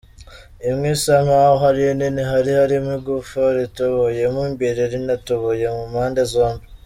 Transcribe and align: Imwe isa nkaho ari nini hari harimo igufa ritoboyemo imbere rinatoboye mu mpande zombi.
Imwe 0.69 0.87
isa 0.95 1.15
nkaho 1.25 1.63
ari 1.71 1.83
nini 1.99 2.21
hari 2.31 2.51
harimo 2.59 2.91
igufa 2.99 3.41
ritoboyemo 3.57 4.41
imbere 4.51 4.81
rinatoboye 4.93 5.65
mu 5.75 5.83
mpande 5.91 6.21
zombi. 6.33 6.65